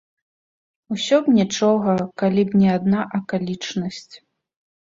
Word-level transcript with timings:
Усё 0.95 1.19
б 1.25 1.33
нічога, 1.39 1.93
калі 2.23 2.41
б 2.49 2.63
не 2.63 2.69
адна 2.79 2.99
акалічнасць. 3.19 4.11